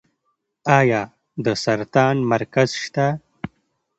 آیا 0.79 1.01
د 1.43 1.45
سرطان 1.63 2.15
مرکز 2.31 2.69
شته؟ 2.83 3.07